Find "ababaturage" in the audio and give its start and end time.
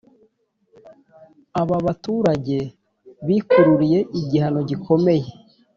1.61-2.59